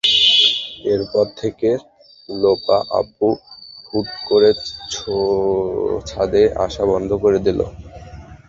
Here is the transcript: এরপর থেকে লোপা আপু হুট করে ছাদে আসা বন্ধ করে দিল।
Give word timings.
এরপর 0.93 1.25
থেকে 1.41 1.69
লোপা 2.29 2.77
আপু 2.99 3.29
হুট 3.87 4.07
করে 4.29 4.49
ছাদে 6.09 6.43
আসা 6.65 6.83
বন্ধ 6.91 7.09
করে 7.23 7.39
দিল। 7.45 7.59